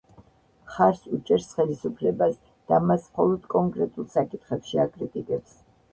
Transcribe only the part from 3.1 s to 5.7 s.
მხოლოდ კონკრეტულ საკითხებში აკრიტიკებს.